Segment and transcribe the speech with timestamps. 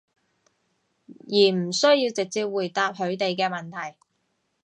[1.27, 3.95] 而唔需要直接回答佢哋嘅問題